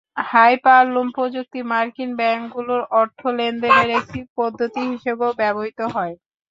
[0.25, 6.13] Hyperloop প্রযুক্তি মার্কিন ব্যাংকগুলোর অর্থ লেনদেনের একটি পদ্ধতি হিসেবে ব্যবহৃত হয়।